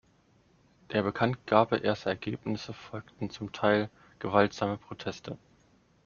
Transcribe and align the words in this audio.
Der 0.89 1.03
Bekanntgabe 1.03 1.77
erster 1.77 2.09
Ergebnisse 2.09 2.73
folgten 2.73 3.29
zum 3.29 3.51
Teil 3.51 3.87
gewaltsame 4.17 4.77
Proteste. 4.79 5.37